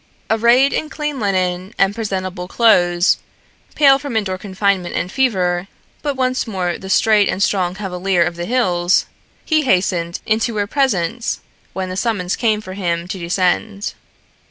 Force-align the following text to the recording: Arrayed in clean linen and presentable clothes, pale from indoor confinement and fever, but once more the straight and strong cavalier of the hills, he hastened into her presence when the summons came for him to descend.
Arrayed 0.31 0.73
in 0.73 0.89
clean 0.89 1.19
linen 1.19 1.75
and 1.77 1.93
presentable 1.93 2.47
clothes, 2.47 3.19
pale 3.75 3.99
from 3.99 4.17
indoor 4.17 4.35
confinement 4.35 4.95
and 4.95 5.11
fever, 5.11 5.67
but 6.01 6.15
once 6.15 6.47
more 6.47 6.75
the 6.79 6.89
straight 6.89 7.29
and 7.29 7.43
strong 7.43 7.75
cavalier 7.75 8.23
of 8.23 8.35
the 8.35 8.45
hills, 8.45 9.05
he 9.45 9.61
hastened 9.61 10.19
into 10.25 10.57
her 10.57 10.65
presence 10.65 11.41
when 11.73 11.89
the 11.89 11.95
summons 11.95 12.35
came 12.35 12.61
for 12.61 12.73
him 12.73 13.07
to 13.07 13.19
descend. 13.19 13.93